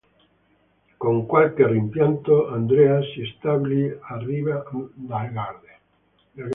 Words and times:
Con 0.97 1.27
qualche 1.27 1.67
rimpianto 1.67 2.47
Andrea 2.49 2.99
si 3.13 3.23
stabilì 3.37 3.85
a 3.87 4.17
Riva 4.17 4.63
del 4.73 5.29
Garda. 5.31 5.69